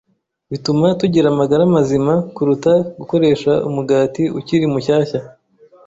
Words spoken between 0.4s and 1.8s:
bituma tugira amagara